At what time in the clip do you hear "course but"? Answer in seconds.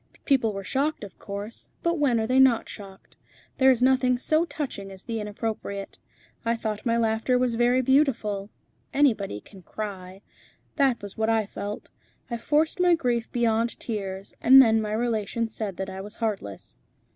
1.19-1.99